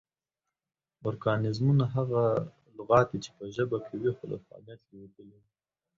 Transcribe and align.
ارکانیزمونه: 1.07 1.85
هغه 1.95 2.23
لغات 2.77 3.07
دي 3.11 3.19
چې 3.25 3.31
پۀ 3.37 3.45
ژبه 3.55 3.77
کې 3.85 3.95
وي 4.01 4.11
خو 4.17 4.23
لۀ 4.31 4.37
فعالیت 4.45 4.79
لویدلي 4.89 5.37
وي 5.41 5.49